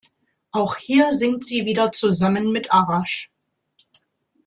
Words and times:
Auch 0.51 0.77
hier 0.77 1.11
singt 1.13 1.45
sie 1.45 1.65
wieder 1.67 1.91
zusammen 1.91 2.51
mit 2.51 2.73
Arash. 2.73 3.29